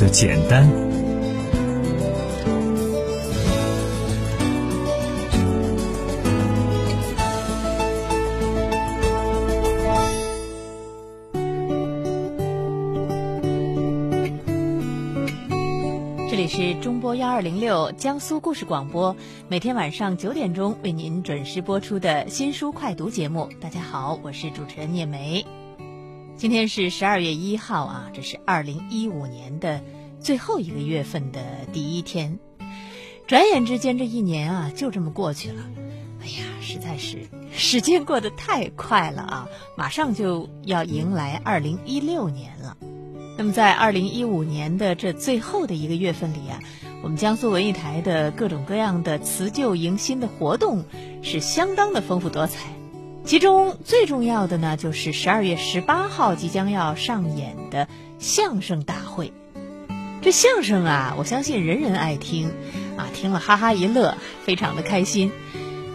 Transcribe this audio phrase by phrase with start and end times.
[0.00, 0.66] 的简单。
[16.30, 19.14] 这里是中波幺二零六江苏故事广播，
[19.48, 23.50] 每天晚上九点钟为您准时播出的新书快读节目。
[23.60, 25.44] 大家好，我是主持人聂梅。
[26.40, 29.84] 今天是十二月一号啊，这是二零一五年的
[30.20, 32.38] 最后一个月份的第一天。
[33.26, 35.62] 转眼之间，这一年啊就这么过去了。
[36.22, 39.48] 哎呀，实在是时间过得太快了啊！
[39.76, 42.74] 马上就要迎来二零一六年了。
[43.36, 46.58] 那么，在二零一五年的这最后的一个月份里啊，
[47.02, 50.86] 我们江苏文艺台的各种各样的辞旧迎新的活动
[51.20, 52.79] 是相当的丰富多彩。
[53.24, 57.86] 其中最重要的呢，就是十二月十八号即将要上演的
[58.18, 59.32] 相声大会。
[60.22, 62.48] 这相声啊，我相信人人爱听，
[62.96, 65.30] 啊，听了哈哈一乐，非常的开心。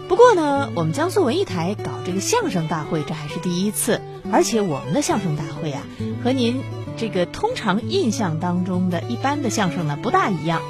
[0.07, 5.83] 不过呢，我们江苏文艺台搞这个相声大会，这还是第一次，而且我们的相声大会啊，
[6.23, 6.61] 和您。
[6.97, 10.61] 这个通常印象当中的一般的相声呢不大一样，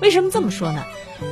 [0.00, 0.84] 为什么这么说呢？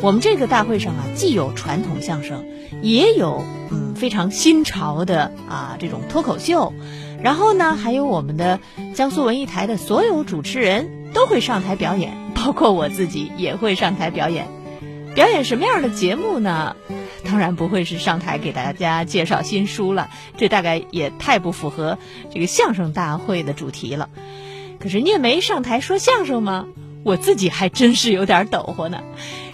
[0.03, 2.45] 我们这个大会上啊，既有传统相声，
[2.83, 6.75] 也有嗯非常新潮的啊这种脱口秀，
[7.23, 8.61] 然后呢还有我们的
[8.95, 14.47] 江苏文艺台的所有主持人都会上台表演，包括我自己也会上台表演。
[15.15, 16.77] 表演什么样的节目呢？
[17.25, 21.99] 当然不会是上台给大家介绍新书了，这大概也太不符合
[22.33, 24.09] 这个相声大会的主题了。
[24.79, 26.67] 可是聂梅上台说相声吗？
[27.05, 29.03] 我自己还真是有点抖火呢。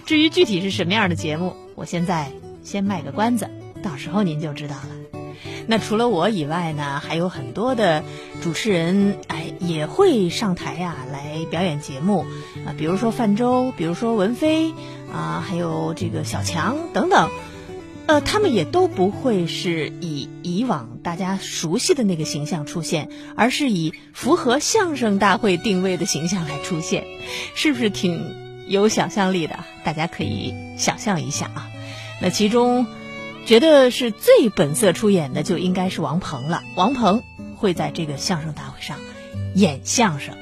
[0.05, 2.31] 至于具体是什么样的节目，我现在
[2.63, 3.49] 先卖个关子，
[3.81, 4.89] 到时候您就知道了。
[5.67, 8.03] 那除了我以外呢，还有很多的
[8.41, 12.25] 主持人，哎，也会上台呀来表演节目
[12.65, 14.71] 啊，比如说范舟，比如说文飞
[15.11, 17.29] 啊，还有这个小强等等。
[18.07, 27.03] 呃，他们也都不会是以以往大家熟悉的那个形象出现，而是以符合相声大会定位的形象来出现，
[27.55, 28.35] 是不是挺
[28.67, 29.57] 有想象力的？
[29.83, 31.67] 大家可以想象一下啊。
[32.21, 32.85] 那其中，
[33.47, 36.61] 觉得是最本色出演的就应该是王鹏了。
[36.75, 37.23] 王鹏
[37.55, 38.99] 会在这个相声大会上
[39.55, 40.35] 演相声，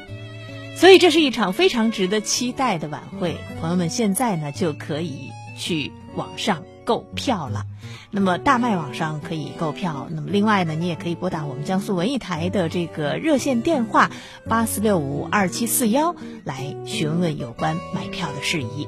[0.76, 3.38] 所以这是一场非常值得期待的晚会。
[3.62, 6.62] 朋友们，现在呢就可以去网上。
[6.86, 7.66] 购票了，
[8.12, 10.08] 那么大麦网上可以购票。
[10.10, 14.12] 那么另外呢，你也可以拨打我们江苏文艺台的这个热线电话
[14.48, 18.88] 八四六五二七四幺来询问有关买票的事宜。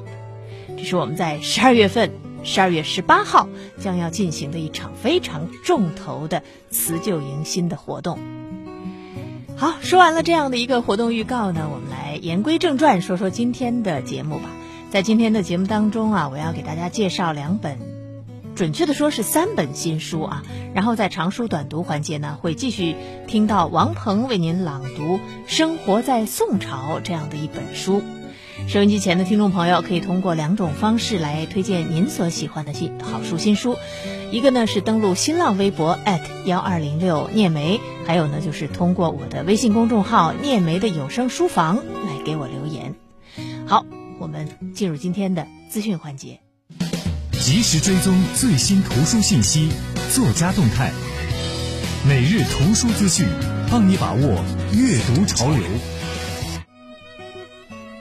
[0.76, 2.10] 这是我们在十二月份
[2.44, 3.48] 十二月十八号
[3.78, 8.18] 将要进行的一场非常重头的辞旧迎新的活动。
[9.56, 14.50] 好，说完了这样的一个活动预告呢，我们来言归正传，说说今天的节目吧。
[14.88, 17.78] 在今天的节目当中啊，我要给大家介绍两本，
[18.54, 20.42] 准确的说是三本新书啊。
[20.74, 22.94] 然后在长书短读环节呢，会继续
[23.26, 28.00] 听到王鹏为您朗读《生活在宋朝》这样的一本书。
[28.68, 33.76] 收音机前的听众朋友可以通过两种方式来推荐您所喜欢的新好书新书，
[34.30, 35.98] 一个呢是登录新浪微博
[36.46, 42.94] 幺二零六聂梅，还有呢就是通过我的微信公众号聂梅的有声书房来给我留言。
[43.66, 43.84] 好。
[44.26, 44.44] 我们
[44.74, 46.40] 进入今天的资讯环节，
[47.30, 49.68] 及时追踪最新图书信息、
[50.12, 50.90] 作家动态，
[52.04, 53.24] 每日图书资讯，
[53.70, 55.62] 帮你把握阅读潮流。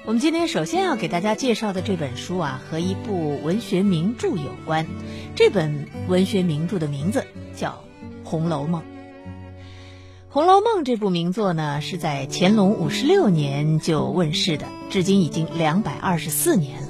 [0.06, 4.88] 我们今天首先要给大家介绍的这本书啊，和一部文学名著有关。
[5.36, 7.24] 这本文学名著的名字
[7.56, 7.70] 叫
[8.28, 8.82] 《红楼梦》。
[10.36, 16.90] 《红楼梦》这部名作呢，是在乾隆五十六年就问世的，至今已经两百二十四年了。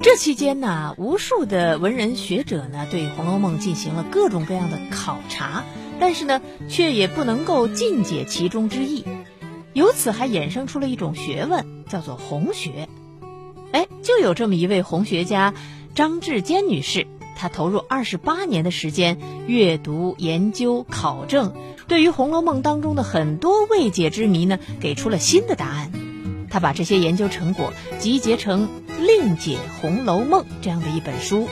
[0.00, 5.64] 这期间呢，无数的文人学者呢，对《红楼梦》进行了各种各样的考察，
[6.00, 9.04] 但是呢，却也不能够尽解其中之意。
[9.74, 12.88] 由此还衍生出了一种学问，叫做红学。
[13.72, 15.52] 哎，就有这么一位红学家
[15.94, 17.06] 张志坚女士，
[17.36, 21.52] 他投入二十八年的时间阅读、研究、考证。
[21.86, 25.92] 对于《红楼梦》当中的很多未解之谜呢，给出了新的答案。
[26.50, 28.66] 他把这些研究成果集结成
[28.98, 31.48] 《另解红楼梦》这样的一本书。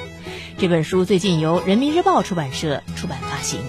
[0.57, 3.61] 这本书最近由人民日报出版社出版发行。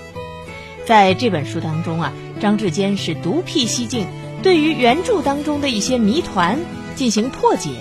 [0.85, 4.07] 在这本书当中啊，张志坚是独辟蹊径，
[4.43, 6.59] 对于原著当中的一些谜团
[6.95, 7.71] 进行破解。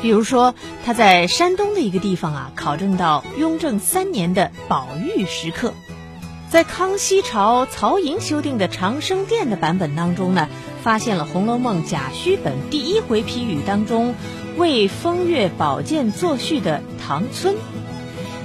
[0.00, 0.54] 比如说，
[0.84, 5.74] 他在山东的一个地方啊，考证到雍正三年的宝玉石刻。
[6.50, 10.48] 在康熙朝曹寅修订的长生殿的版本当中呢，
[10.82, 14.14] 发现了《红楼梦》甲戌本第一回批语当中
[14.56, 17.54] 为风月宝鉴作序的唐村，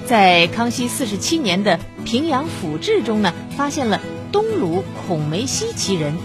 [0.06, 4.02] 在康熙四十七年的《平阳府志》中呢，发现了
[4.34, 6.18] 东鲁孔梅溪其人，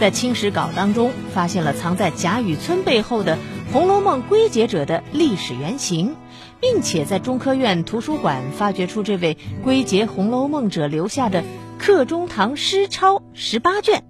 [0.00, 3.36] 在《清史稿》当中发现了藏在贾雨村背后的
[3.72, 6.16] 《红楼梦》归结者的历史原型。
[6.60, 11.44] 并且在中科院图书馆发掘出这位归结《红楼梦》者留下的
[11.78, 14.02] 课中堂诗抄十八卷。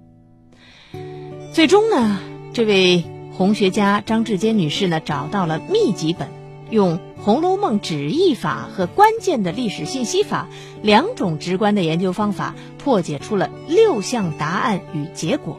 [1.53, 2.21] 最终呢，
[2.53, 3.03] 这位
[3.33, 6.29] 红学家张志坚女士呢找到了秘籍本，
[6.71, 10.47] 用《红楼梦》旨意法和关键的历史信息法
[10.81, 15.59] 两种直观的研究方法，破解出了六项答案与结果。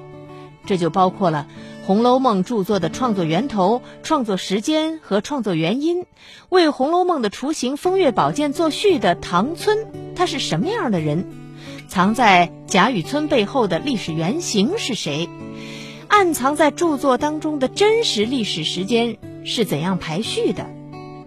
[0.66, 1.46] 这就包括了。
[1.86, 6.08] 《红楼梦》著作的创作源头、创作时间和创作原因，
[6.50, 9.86] 为《红楼梦》的雏形《风月宝鉴》作序的唐村，
[10.16, 11.28] 他是什么样的人？
[11.88, 15.30] 藏在贾雨村背后的历史原型是谁？
[16.08, 20.66] 暗藏在著作当中的真实历史时间是怎样排序的？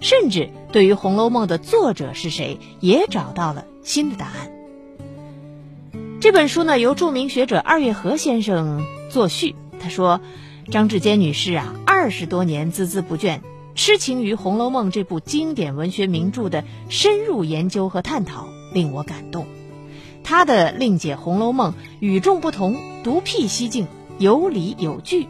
[0.01, 4.51] 甚至对于《红楼梦》的作者是谁，也找到了新的答案。
[6.21, 10.21] 这本书呢，由著名学者二月河先生作序，他说。
[10.71, 13.41] 张志坚女士啊，二十多年孜孜不倦，
[13.75, 19.47] 痴情于《红楼梦》这部经典文学名著的深入研究和探讨，令我感动。
[20.23, 23.87] 她的另解《红楼梦》与众不同，独辟蹊径，
[24.19, 25.27] 有理有据，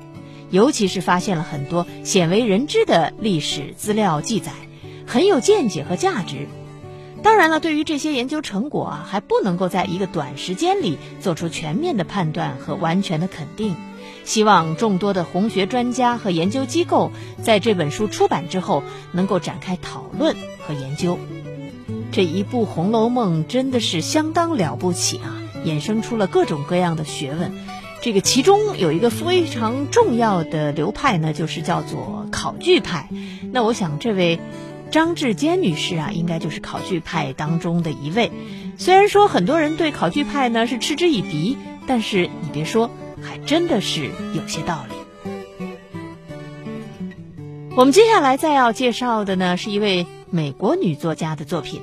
[0.50, 4.50] 尤其是发现了很多鲜为人知的历史资料记载，
[5.06, 6.48] 很有见解和价值。
[7.22, 13.76] 当然了，对于这些研究成果啊，还不能够在一个短时间里做出全面的判断和完全的肯定。
[14.28, 21.18] 希望众多的红学专家和研究机构在这本书出版之后，能够展开讨论和研究。
[22.12, 27.54] 这一部《红楼梦》真的是相当了不起啊，衍生出了各种各样的学问。
[28.02, 33.08] 这个其中有一个非常重要的流派呢，就是叫做考据派。
[33.50, 34.38] 那我想，这位
[34.90, 38.30] 张志坚女士啊，应该就是考据派当中的一位。
[38.76, 42.90] 虽然说很多人对考据派呢是嗤之以鼻，但是你别说。
[43.22, 44.94] 还真的是有些道理。
[47.76, 51.80] 我们接下来再要介绍的呢，是一位美国女作家的作品，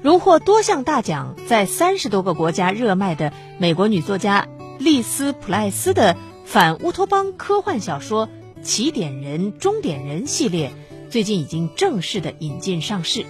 [0.00, 4.46] 荣获多项大奖，在三十多个国家热卖的美国女作家
[4.78, 8.28] 丽丝·普赖斯的反乌托邦科幻小说
[8.62, 10.72] 《起点人》《终点人》系列，
[11.10, 13.26] 最近已经正式的引进上市。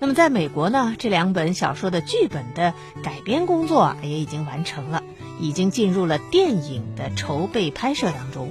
[0.00, 2.72] 那么，在美国呢，这两本小说的剧本的
[3.02, 5.02] 改编工作也已经完成了。
[5.44, 8.50] 已经进入了电影的筹备拍摄当中。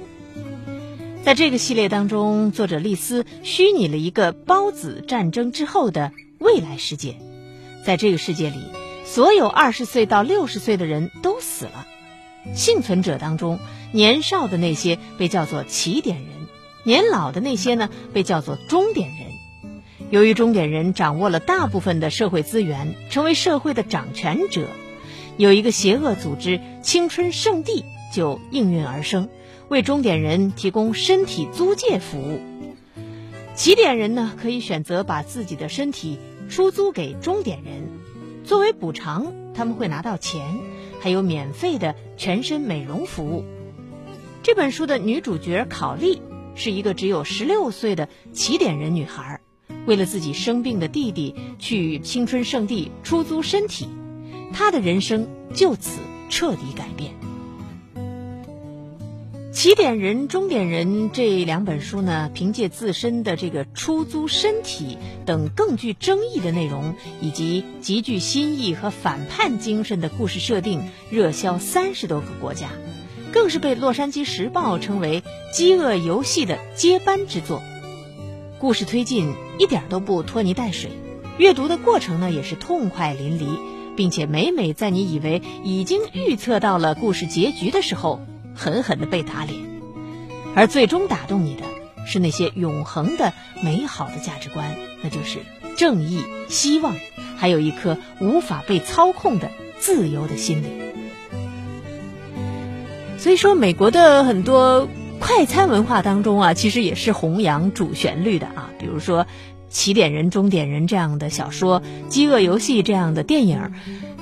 [1.24, 7.16] 在这个系列当中，作者丽丝虚拟了一个孢子战争之后的未来世界。
[7.84, 8.58] 在这个世界里，
[9.04, 11.86] 所有二十岁到六十岁的人都死了。
[12.54, 13.58] 幸存者当中，
[13.90, 16.28] 年少的那些被叫做起点人，
[16.84, 19.32] 年老的那些呢被叫做终点人。
[20.10, 24.68] 由于终点人掌握了大部分的社会资源，成为社会的掌权者。
[25.36, 27.84] 有一个邪恶组织“青春圣地”
[28.14, 29.28] 就应运而生，
[29.68, 32.40] 为终点人提供身体租借服务。
[33.56, 37.88] 起点人呢，可以选择把自己的身体出租给终点人，
[38.44, 40.40] 作为补偿，他们会拿到钱，
[41.00, 43.44] 还有免费的全身美容服务。
[44.44, 46.22] 这本书的女主角考利
[46.54, 49.40] 是一个只有十六岁的起点人女孩，
[49.86, 53.88] 为了自己生病的弟弟去青春圣地出租身体。
[54.54, 55.98] 他的人生就此
[56.30, 57.12] 彻底改变。
[59.52, 72.68] 起点人、终点人这两本书呢，凭借自身的这个出租身体等更具争议的内容，以及极具新意和反叛精神的故事设定，热销三十多个国家，
[73.32, 75.20] 更是被《洛杉矶时报》称为
[75.56, 77.62] 《饥饿游戏》的接班之作。
[78.58, 80.90] 故事推进一点都不拖泥带水，
[81.38, 83.73] 阅读的过程呢也是痛快淋漓。
[83.96, 88.20] 并且每每在你以为已经预测到了故事结局的时候，
[88.54, 89.58] 狠狠地被打脸，
[90.54, 91.62] 而最终打动你的
[92.06, 93.32] 是那些永恒的
[93.62, 95.38] 美好的价值观，那就是
[95.76, 96.96] 正义、希望，
[97.36, 100.70] 还有一颗无法被操控的自由的心灵。
[103.18, 109.26] 所以说，美国的很多快餐文化当中啊，其实也是弘扬主旋律的啊，比如说。
[109.74, 113.72] 起点人、终点人这样的小说，《饥饿游戏》这样的电影，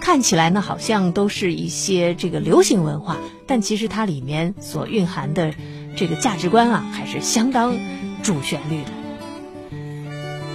[0.00, 5.54] 看起来呢好像都是一些这个流行文化，但其实它里面所蕴含的
[5.94, 7.76] 这个价值观啊，还是相当
[8.22, 8.90] 主旋律的。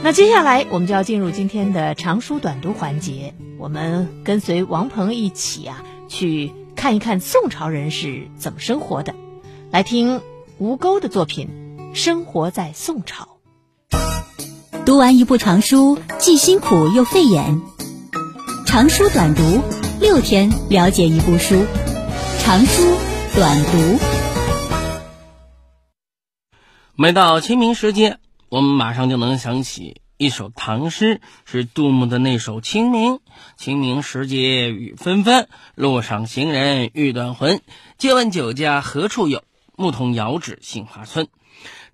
[0.04, 9.14] 那接下来我们就要进入今天的长书短读环节，我们跟随王鹏一起啊，去看一看宋朝人是怎么生活的。
[9.70, 10.22] 来听
[10.58, 11.50] 吴钩的作品
[11.96, 13.26] 《生活在宋朝》。
[14.88, 17.62] 读完一部长书，既辛苦又费眼。
[18.66, 19.62] 长书短读，
[20.00, 21.66] 六天了解一部书。
[22.40, 22.96] 长书
[23.36, 24.00] 短读。
[26.96, 33.16] 每到清明时节，我们马上就能想起一首唐诗，是杜牧的那首《清明》。
[33.58, 37.60] 清明时节雨纷纷，路上行人欲断魂。
[37.98, 39.44] 借问酒家何处有？
[39.76, 41.28] 牧童遥指杏花村。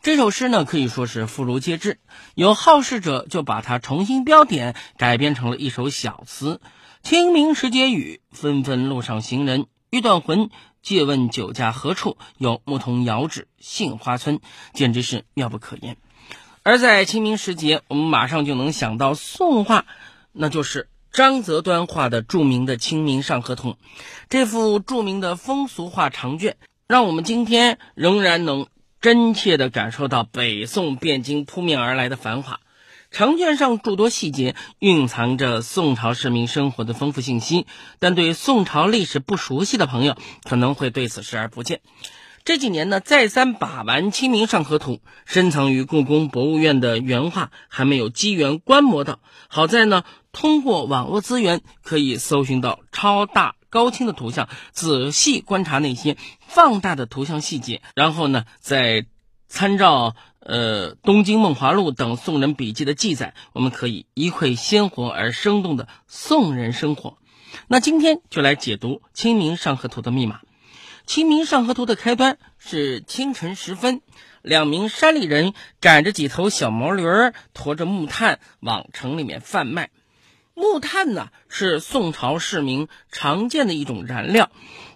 [0.03, 1.97] 这首诗呢，可以说是妇孺皆知。
[2.35, 6.59] 有好事者就把它重新标点，改编成了一首小词
[7.01, 10.49] ：“清明时节雨纷纷，路上行人欲断魂。
[10.81, 12.61] 借问酒家何处有？
[12.65, 14.41] 牧童遥指杏花村。”
[14.75, 15.95] 简直是妙不可言。
[16.63, 19.85] 而在清明时节，我们马上就能想到宋画，
[20.33, 23.69] 那就是张择端画的著名的《清明上河图》。
[24.27, 26.57] 这幅著名的风俗画长卷，
[26.87, 28.67] 让我们今天仍然能。
[29.03, 32.61] 真切地感受到北宋汴京扑面而来的繁华，
[33.11, 37.67] 长卷上诸多细节蕴藏着宋朝市民生活的丰富信息，
[37.99, 41.81] 但对宋朝历史不熟悉的朋友可能会对此视而不见。
[42.45, 44.93] 这几年呢，再三把玩《清明上河图》，
[45.25, 49.19] 深藏于故宫博物院的原画还没有机缘观摩到。
[49.49, 53.55] 好在呢，通过网络资源可以搜寻到超大。
[53.73, 56.15] 高清的图像，仔细观察那些
[56.47, 59.07] 放大的图像细节，然后呢，再
[59.47, 67.17] 参照呃《东京梦华录》等宋人笔记的记载，我们可以一窥鲜活而生动的宋人生活。
[67.67, 70.35] 那今天就来解读《清明上河图》的密码。
[71.07, 74.01] 《清明上河图》的开端是清晨时分，
[74.43, 77.03] 两名山里人赶着几头小毛驴，
[77.55, 79.89] 驮着木炭往城里面贩卖。
[80.55, 84.51] 木炭呢是宋朝市民常见的一种燃料，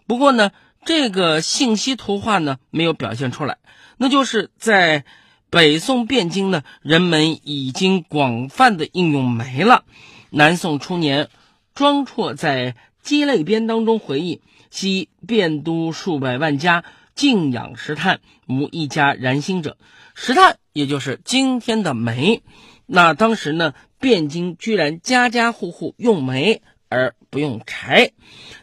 [0.05, 0.51] 不过呢，
[0.85, 3.57] 这个信息图画呢没有表现出来。
[3.97, 5.03] 那就是在
[5.49, 9.83] 北宋汴京呢，人们已经广泛的应用煤了。
[10.29, 11.29] 南宋初年，
[11.73, 16.83] 庄绰在《鸡肋编》当中回忆：“昔汴都数百万家，
[17.15, 19.77] 敬养石炭，无一家燃薪者。”
[20.13, 22.43] 石炭也就是今天的煤。
[22.85, 23.73] 那当时呢？
[23.99, 28.11] 汴京居然家家户户用煤而不用柴，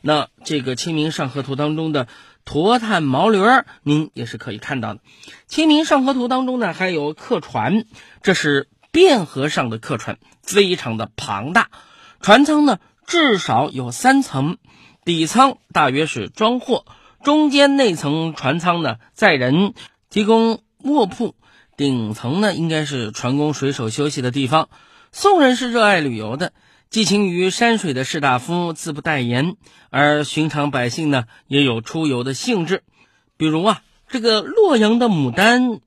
[0.00, 2.08] 那这个《清明上河图》当中的
[2.44, 5.00] 驮炭毛驴儿，您也是可以看到的。
[5.46, 7.84] 《清明上河图》当中呢，还有客船，
[8.22, 11.68] 这是汴河上的客船，非常的庞大。
[12.20, 14.56] 船舱呢，至少有三层，
[15.04, 16.86] 底舱大约是装货，
[17.22, 19.74] 中间那层船舱呢载人，
[20.08, 21.34] 提供卧铺，
[21.76, 24.68] 顶层呢应该是船工水手休息的地方。
[25.16, 26.52] 宋人是热爱旅游的，
[26.90, 29.54] 寄情于山水的士大夫自不待言，
[29.90, 32.82] 而寻常百姓呢也有出游的兴致。
[33.36, 35.78] 比如啊，这个洛阳的牡丹，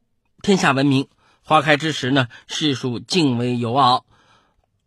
[0.41, 1.09] 天下闻名，
[1.43, 4.03] 花开之时呢，世庶敬为游遨，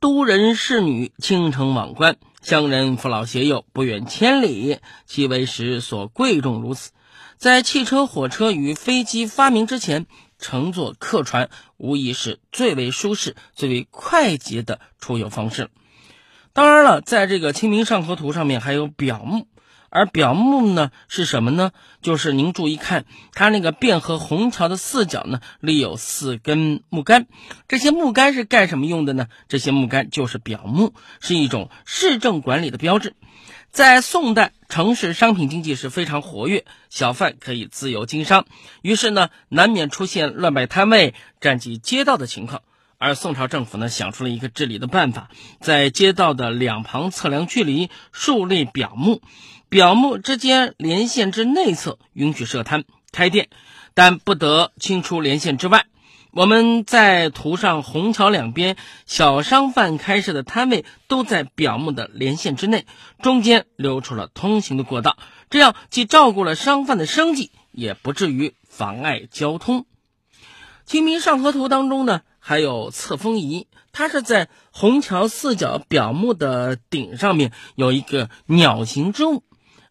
[0.00, 6.92] 都人士女倾城往观，乡人父老携幼不远千里，其为时所贵重如此。
[7.36, 10.06] 在汽车、火车与飞机发明之前。
[10.40, 15.68] 乘坐客船无疑是最为舒适、最为快捷的出游方式。
[16.52, 19.46] 当然了，在这个《清明上河图》上面还有表木，
[19.88, 21.70] 而表木呢是什么呢？
[22.02, 27.26] 就是您注意看，它那个汴河虹桥的四角呢立有四根木杆，
[27.68, 29.28] 这些木杆是干什么用的呢？
[29.48, 33.14] 这些木杆就是表木，是一种市政管理的标志。
[33.70, 38.46] 在宋代，城市商品经济是非常活跃，小贩可以自由经商，
[38.82, 42.62] 于是呢，难免出现乱摆摊位、占据街道的情况。
[42.98, 49.22] 而宋朝政府呢，想出了一个治理的办法，在街道的两旁测量距离，树立表木，
[49.68, 53.50] 表木之间连线之内侧允许设摊开店，
[53.94, 55.86] 但不得清出连线之外。
[56.32, 62.86] 我们在图上，虹桥两边小商贩开设的摊位都在表木的连线之内，
[63.20, 65.18] 中间留出了通行的过道，
[65.50, 69.80] 这样既照顾了商贩的生计，也不至于妨碍交通。
[70.86, 79.42] 《清明上河图》当中呢，还有侧风仪，它是在虹桥四角表木的顶上面有一个鸟形之物，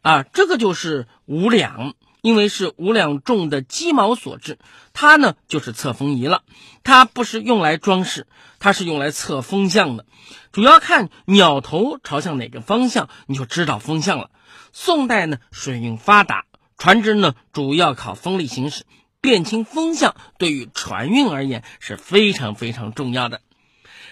[0.02, 1.96] 啊，这个就是五两。
[2.22, 4.60] 因为是五两重的鸡毛所制，
[4.94, 6.44] 它呢就是测风仪了。
[6.84, 8.28] 它不是用来装饰，
[8.60, 10.06] 它是用来测风向的。
[10.52, 14.32] 主要看鸟头朝向哪个方向，你就知道风向了。
[14.74, 16.46] 宋代呢水运发达，
[16.78, 18.84] 船只呢主要靠风力行驶，
[19.22, 23.38] 辨清风向对于船运而言是非常非常重要的。《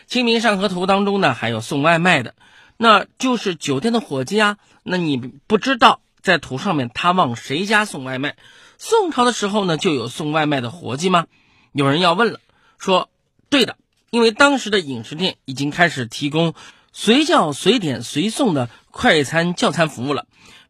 [0.07, 2.35] 清明上河图》当中呢还有送外卖的，
[2.77, 4.57] 那就是酒店的伙计啊。
[4.83, 5.99] 那你不知道。
[6.27, 8.35] 在图上面他往谁家送外卖。
[8.77, 11.25] 宋朝的时候呢，就有送外卖的活计吗？
[11.71, 12.41] 有人要问了，
[12.77, 13.09] 说
[13.49, 13.77] 对的，
[14.09, 16.53] 因为当时的饮食店已经开始提供
[16.91, 20.25] 随叫随点随送的快餐叫餐服务了。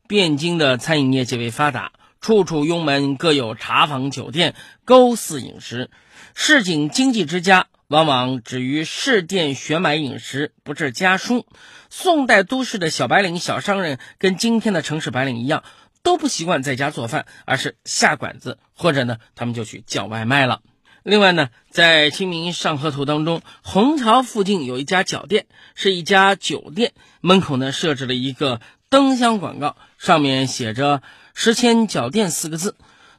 [0.07, 4.53] 汴京的餐饮业极为发达，处处拥门各有茶坊酒店，
[4.85, 5.89] 勾肆饮食。
[6.35, 11.45] 市井经济之家往往止于市店选买饮食，不置家书。
[11.89, 15.63] 宋代都市的小白领、小商人跟今天的城市白领一样。
[16.03, 20.61] 都不习惯在家做饭，而是下馆子，或者呢，他们就去叫外卖了。
[21.03, 31.01] 另外呢，在《清明上河图》当中，虹桥附近有一家脚店，是一家酒店，门口呢设置了一个灯箱广告，上面写着
[31.35, 32.77] “石谦脚店”四个字。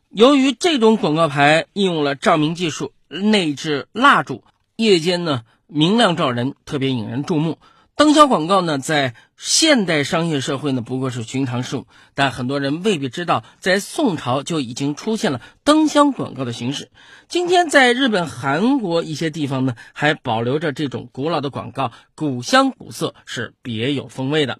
[0.08, 4.44] 由于这种广告牌应用了照明技术，内置蜡烛，
[4.78, 7.58] 夜间呢明亮照人，特别引人注目。
[7.96, 16.92] 灯箱广告呢，在现代商业社会呢，不过是寻常事物，但很多人未必知道，在宋朝就已经出现了灯箱广告的形式。
[17.26, 24.54] 今天在日本、韩国一些地方呢，还保留着这种古老的广告，古香古色，是别有风味的。《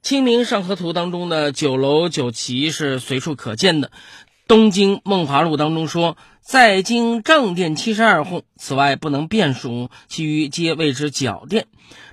[0.00, 3.90] 清明上河图》当中的酒楼酒旗是随处可见的。
[4.52, 11.68] 东京梦华录当中说，在京正殿七十二户，此外不能遍数，其余皆谓之脚店。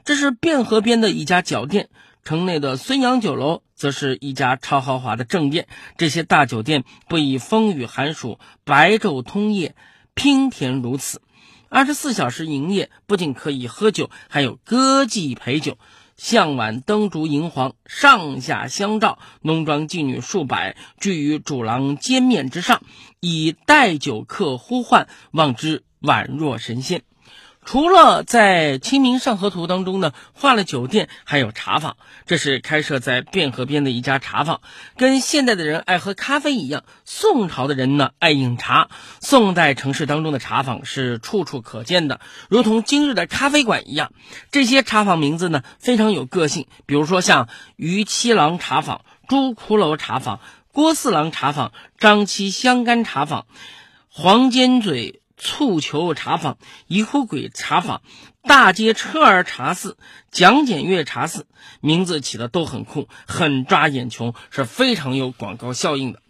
[0.05, 1.89] 这是汴河边的一家脚店，
[2.23, 5.67] 城内的孙杨酒楼则是一家超豪华的正店。
[5.97, 9.75] 这些大酒店不以风雨寒暑、白昼通夜，
[10.15, 11.21] 娉甜如此。
[11.67, 15.77] 二十四小时营业，不仅可以喝酒，还有歌妓陪酒。
[16.19, 22.81] 向晚灯烛银黄，上下相照，浓妆妓女数百聚于主廊尖面之上，
[23.21, 27.03] 以待酒客呼唤，望之宛若神仙。
[27.71, 31.97] 除了在《清明上河图》当中呢，画了酒店，还有茶坊。
[32.25, 34.61] 这是开设在汴河边的一家茶坊，
[34.97, 38.89] 跟现代的人爱喝咖啡一样，宋朝的人呢爱饮茶。
[39.19, 44.13] 宋代城市当中的茶坊是处处可见的，如同今日的咖啡馆一样。
[44.49, 50.39] 这些茶坊名字呢非常有个性，比如说像于七郎茶坊、朱骷髅茶坊、
[50.71, 53.45] 郭四郎茶坊、张七香干茶坊、
[54.09, 55.18] 黄尖嘴。
[55.39, 58.01] 醋球茶坊、一壶鬼茶坊、
[58.43, 59.97] 大街车儿茶肆、
[60.29, 61.47] 蒋检阅茶肆，
[61.79, 66.21] 名字起的都很酷，很抓眼球，是非常有广告效应的。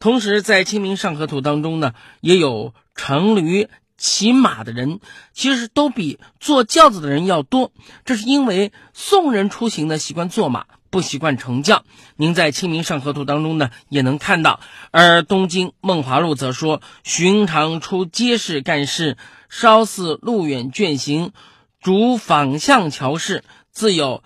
[0.00, 5.00] 同时，在《清明上河图》当中呢，也有乘驴、骑马的人，
[5.32, 7.72] 其实都比坐轿子的人要多。
[8.04, 10.66] 这是因为宋人出行呢习惯坐马。
[10.90, 11.84] 不习惯乘轿，
[12.16, 14.60] 您在《清明上河图》当中呢也能看到。
[14.90, 19.16] 而《东京梦华录》则说：“寻常出街市干事，
[19.48, 21.32] 稍似路远倦行，
[21.80, 24.22] 逐坊巷桥市，自有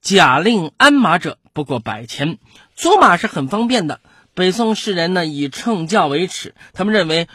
[0.00, 2.38] 假令鞍马者，不过百钱。
[2.74, 4.00] 租马是很方便的。
[4.34, 7.28] 北宋士人呢以乘轿为耻，他们认为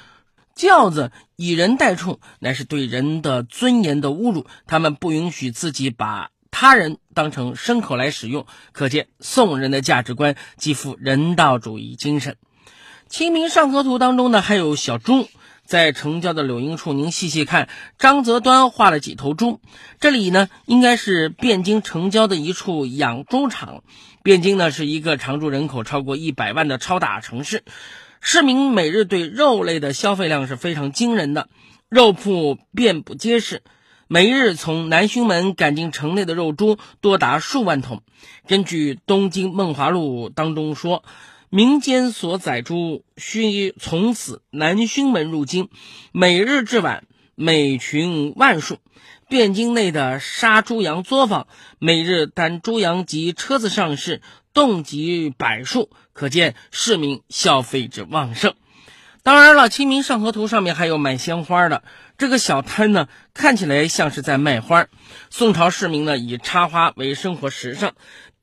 [0.56, 12.34] 轿子以人代乘，乃是对人的尊严的侮辱，他们不允许自己把。”他人当成牲口来使用，可见宋人的价值观极富人道主义精神。
[13.10, 15.30] 《清明上河图》当中呢，还有小猪
[15.64, 19.62] 在城郊的柳荫处，您细细看，张择端画了几头猪。
[20.00, 23.84] 这里呢，应该是汴京城郊的一处养猪场。
[24.24, 27.64] 汴京呢，是一个常住人口超过一百万的超大城市，
[28.20, 31.48] 市民每日对肉类的消费量是非常惊人的，
[31.88, 33.62] 肉铺遍布街市。
[34.10, 38.02] 每日从南薰门赶进城内的肉猪多达数万桶。
[38.48, 41.04] 根据《东京梦华录》当中说，
[41.50, 45.68] 民间所宰猪需从此南薰门入京，
[46.14, 47.04] 每日至晚
[47.36, 48.78] 每群万数。
[49.30, 54.22] 汴京内的杀猪羊作坊，每日单猪羊及车子上市，
[54.54, 58.54] 动及百数，可见市民消费之旺盛。
[59.24, 61.84] 当然了，《清明上河图》上面还有卖鲜花的。
[62.18, 64.88] 这个小摊呢，看起来像是在卖花。
[65.30, 67.94] 宋朝市民呢，以插花为生活时尚。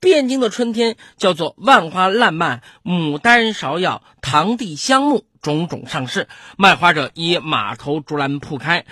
[0.00, 6.28] 汴京的春天叫做万花烂漫，牡丹芍药，堂棣香木，种种上市。
[6.58, 8.84] 卖花者以马头竹篮铺开，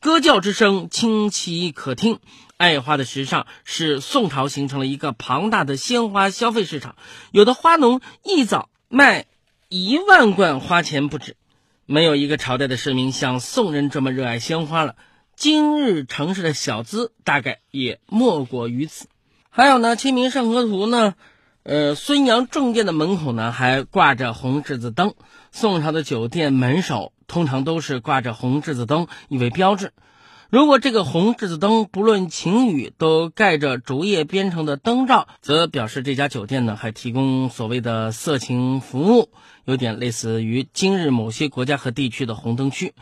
[0.00, 2.20] 歌叫之声清奇可听。
[2.56, 6.96] 爱花的时尚使宋朝形成了一个庞大的鲜花消费市场。
[7.30, 9.26] 有的花农一早卖
[9.70, 11.36] 一万贯花钱不止。
[11.84, 14.96] 没有一个朝代的市民像宋人这么热爱鲜花了。
[15.36, 19.08] 今日城市的小资大概也莫过于此。
[19.50, 21.14] 还有呢，《清明上河图》呢，
[21.64, 25.14] 呃，孙杨正店的门口呢还挂着红柿子灯。
[25.52, 29.92] 宋朝的酒店门首通常都是挂着红柿子灯，以为标志。
[30.50, 39.28] 如果这个红柿子灯不论晴雨都盖着竹叶编成的灯罩，则表示这家酒店呢还提供所谓的色情服务，
[39.66, 42.88] 有点类似于今日某些国家和地区的红灯区。《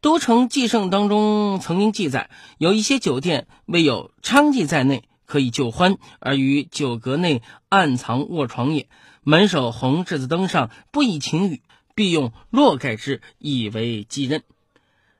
[0.00, 8.88] 都城纪胜》当中曾经记载，有一些酒店未有娼妓在内可以就欢，而于酒阁内暗藏卧床也。
[9.22, 11.60] 门首红柿子灯上不以晴雨，
[11.94, 14.42] 必用落盖之，以为继任。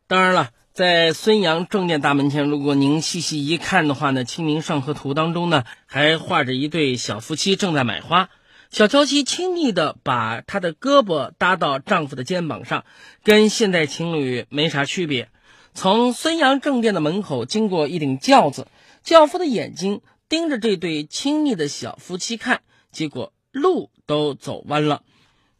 [0.06, 0.48] 当然了。
[0.74, 8.28] 在孙杨正殿大门前，如果您细细一看的话呢，《清明上河图》当中呢，还画着一对小夫妻正在买花。
[8.70, 12.84] 小娇妻亲昵地把她的胳膊搭到丈夫的肩膀上，
[13.22, 15.28] 跟现代情侣没啥区别。
[15.74, 18.66] 从孙杨正殿的门口经过一顶轿子，
[19.04, 25.02] 轿夫的眼睛盯着这对亲昵的小夫妻看，结果路都走弯了。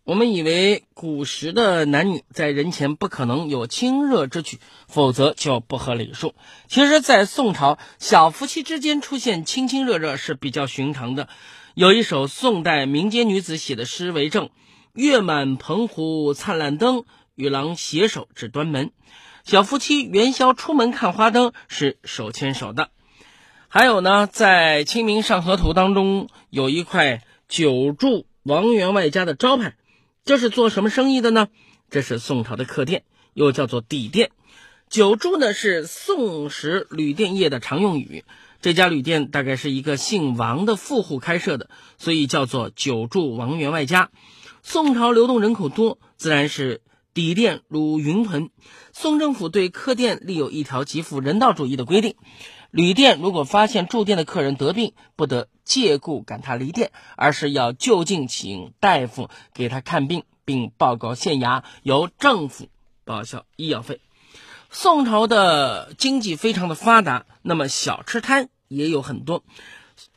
[0.05, 6.35] 我们以为古时的男女在人前不可能有亲热之举，否则就不合礼数。
[6.69, 11.31] 其实，在宋朝，小夫妻之间出现亲亲热热是比较寻常的。
[11.73, 14.51] 有一首宋代民间女子写的诗为证
[14.93, 18.91] ：“月满澎湖灿烂灯，与郎携手至端门。”
[19.43, 22.91] 小夫妻元宵出门看花灯是手牵手的。
[23.69, 29.77] 还有呢，在《清明上河图》当中有一块“久住王员外家”的招牌。
[30.25, 31.49] 这是做什么生意的呢？
[31.91, 34.31] 这是宋朝的客店，又叫做底店。
[34.89, 38.25] 九住呢是宋时旅店业的常用语。
[38.63, 44.11] 这家旅店大概是一个姓王的富户开设的，所以叫做九住王员外家。
[44.63, 46.81] 宋朝流动人口多，自然是
[47.13, 48.49] 底店如云屯。
[48.95, 52.17] 宋政府对客店立有一条极富人道主义的规定。
[52.75, 62.67] 旅店如果发现住店的客人得病，不得借故赶他离店，而是要就近请大夫给他看病，并报告县衙，由政府
[63.05, 64.01] 报销医药费。
[64.71, 69.45] 宋朝的经济非常的发达，那么小吃摊也有很多，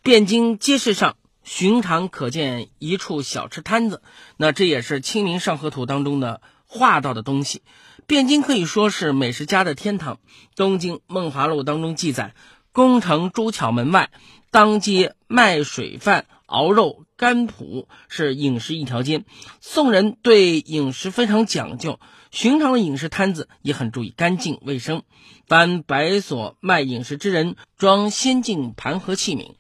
[0.04, 4.02] 汴京街市上寻常可见一处小吃摊子，
[4.36, 7.62] 那这也是《清明上河图》当中的画到的东西。
[8.08, 10.22] 汴京可以说是美食家的天堂。
[10.56, 12.36] 东京梦华录当中记载，
[12.72, 14.12] 宫城朱巧门外，
[14.50, 19.26] 当街卖水饭、熬肉、干卜，是饮食一条街。
[19.60, 22.00] 宋人对饮食非常讲究，
[22.32, 25.04] 寻常的饮食摊子也很注意干净卫生。
[25.46, 29.56] 凡摆所卖饮食之人，装先进盘盒器皿，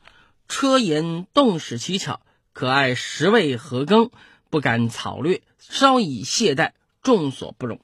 [0.47, 2.21] 车沿动使奇巧，
[2.53, 4.09] 可爱食味何羹，
[4.49, 6.71] 不敢草略，稍以懈怠，
[7.03, 7.81] 众所不容。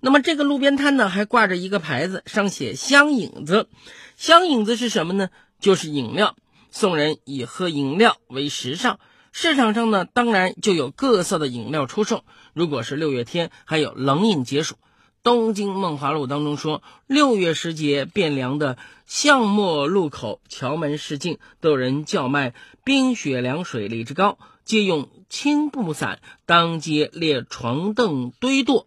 [0.00, 3.68] 那么这个路边摊呢，还挂着一个牌子，上写“香影子”。
[4.16, 5.30] 香影子是什么呢？
[5.58, 6.36] 就是饮料。
[6.70, 9.00] 宋人以喝饮料为时尚，
[9.32, 12.24] 市场上呢，当然就有各色的饮料出售。
[12.52, 14.74] 如果是六月天，还有冷饮解暑。
[15.24, 28.86] 《东京梦华录》当中说，六月时节变凉的巷陌路口、桥门市径，都有人叫卖冰雪凉水、荔枝糕，借用青布伞，当街列床凳堆垛。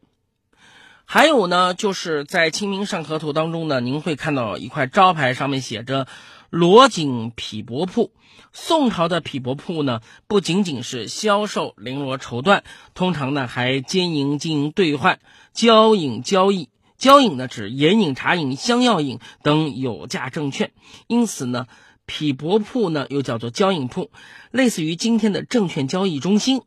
[1.14, 6.08] 还有呢，就是在《清明上河图》当中呢，您会看到一块招牌，上面写着
[6.50, 8.14] “罗锦匹帛铺”。
[8.54, 12.62] 宋朝的匹帛铺呢，不仅仅是销售绫罗绸缎，
[12.94, 15.20] 通常呢还兼营经营兑换、
[15.52, 16.70] 交引交易。
[16.98, 20.72] 交引呢，指盐饮、茶饮、香药饮等有价证券。
[21.08, 21.68] 因此呢，
[22.12, 24.12] 匹帛铺呢又叫做交易铺，
[24.52, 26.60] 类似于今天的证券交易中心。《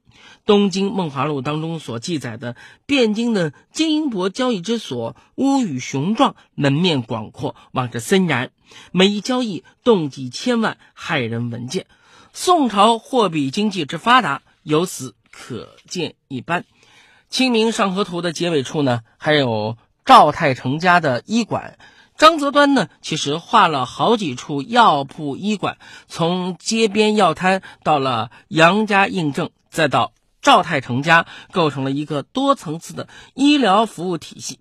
[0.47, 8.53] 东京梦华录》当中所记载的汴京的金银帛交易之所，屋宇雄壮，门面广阔，望着森然。
[8.91, 11.85] 每一交易动几千万，骇人闻见。
[12.33, 16.63] 宋朝货币经济之发达，由此可见一斑。
[17.29, 19.77] 《清明上河图》的结尾处呢，还有
[20.07, 21.77] 赵太成家的医馆。
[22.17, 30.13] 张择端呢，其实画了好几处药铺医馆，从街边药摊到了杨家印证，再到。
[30.41, 34.61] 赵太成家构成了一个多层次的医疗服务体系。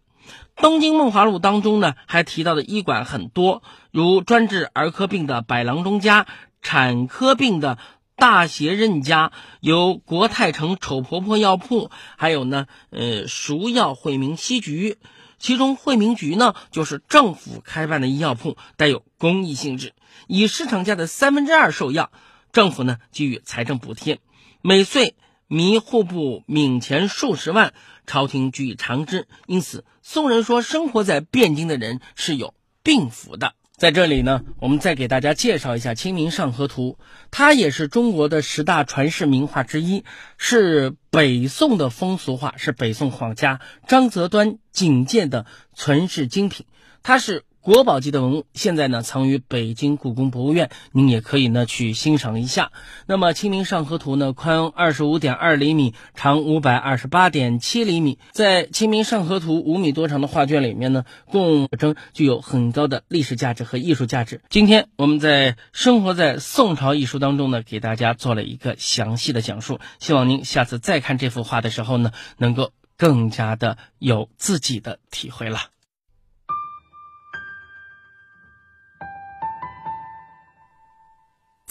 [0.61, 3.61] 《东京梦华录》当中呢，还提到的医馆很多，
[3.91, 6.25] 如专治儿科病的百郎中家、
[6.61, 7.77] 产科病的
[8.15, 14.97] 大协任家，有国泰城丑婆婆药铺，还有呢，呃，熟药惠民西局。
[15.43, 19.93] 其中惠民局呢，就是政府开办的医药铺，带有公益性质，
[20.27, 22.13] 以市场价的三分之二售药，
[22.53, 24.21] 政府呢给予财政补贴，
[24.61, 25.15] 每岁。
[25.47, 27.75] 迷户部冥钱数十万，
[28.07, 29.27] 朝廷据以偿之。
[29.45, 33.53] 因此，宋人说生活在汴京的人是有病福的。
[33.75, 36.97] 在这里呢，我们再给大家介绍一下《清明上河图》，
[37.31, 40.05] 它也是中国的十大传世名画之一，
[40.37, 46.67] 是北宋的风俗画，是北宋画家张择端仅见的存世精品。
[47.01, 52.73] 它是国宝级的文物，现在呢藏于北京故宫博物院，您也可以呢去欣赏一下。
[53.05, 64.41] 那么《清明上河图》呢，宽二十五点二厘米，长五百二十八点七厘米，在《清明上河图》五米多长的画卷里面呢，共征具有很高的历史价值和艺术价值。
[64.49, 75.72] 今天我们在生活在宋朝艺术当中呢，给大家做了一个详细的讲述，希望您下次再看这幅画的时候呢，能够更加的有自己的体会了。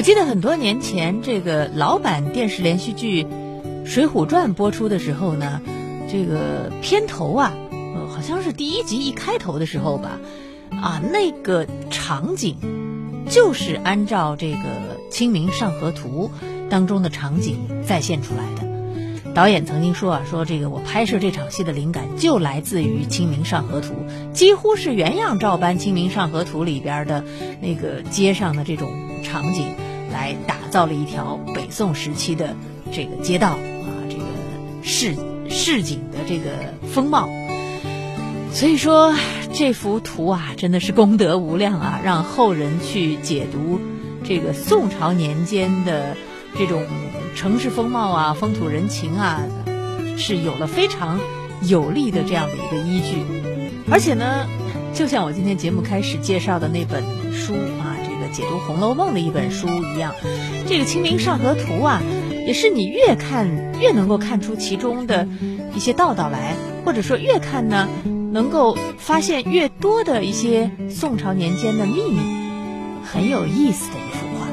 [0.00, 3.24] 我记得很多年前，这个老版电视连续剧
[3.84, 5.60] 《水浒传》播出的时候呢，
[6.10, 7.52] 这个片头啊，
[8.08, 10.18] 好像是第一集一开头的时候吧，
[10.70, 12.56] 啊，那个场景
[13.28, 14.56] 就是按照这个
[15.10, 16.30] 《清明上河图》
[16.70, 19.32] 当中的场景再现出来的。
[19.34, 23.92] 导演曾经说啊，说这个我拍摄这场戏的灵感就来自于《清明上河图》，
[24.32, 27.22] 几乎是原样照搬《清明上河图》里边的
[27.60, 28.90] 那个街上的这种
[29.22, 29.66] 场景。
[30.12, 32.56] 来打造了一条北宋时期的
[32.92, 34.24] 这个街道啊，这个
[34.82, 35.16] 市
[35.48, 36.50] 市井的这个
[36.92, 37.28] 风貌。
[38.52, 39.14] 所以说，
[39.52, 43.80] 这幅图啊，真的是功德无量啊，让后人去解读
[44.24, 46.16] 这个宋朝年间的
[46.58, 46.82] 这种
[47.36, 49.40] 城市风貌啊、风土人情啊，
[50.18, 51.20] 是有了非常
[51.62, 53.18] 有力的这样的一个依据。
[53.88, 54.46] 而且呢，
[54.94, 57.89] 就像我今天节目开始介绍的那本书啊。
[58.32, 60.14] 解读《红楼梦》的一本书一样，
[60.66, 62.00] 这个《清明上河图》啊，
[62.46, 63.48] 也是你越看
[63.80, 65.26] 越能够看出其中的
[65.74, 67.88] 一些道道来，或者说越看呢，
[68.32, 72.20] 能够发现越多的一些宋朝年间的秘密，
[73.04, 74.46] 很有意思的一幅画。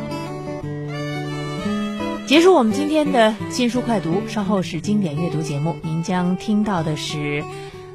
[2.25, 7.43] 结束我们今天的新书快读，稍后是经典阅读节目，您将听到的是，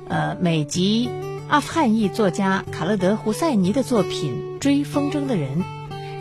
[0.08, 1.08] 呃，美籍
[1.48, 4.52] 阿富汗裔作家卡勒德·胡塞尼的作品。
[4.62, 5.64] 追风筝的人，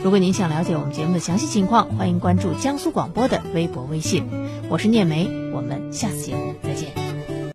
[0.04, 4.26] 如果您想了解我们节目的详细情况，欢迎关注江苏广播的微博、微信。
[4.68, 6.51] 我是聂梅，我们下次节目。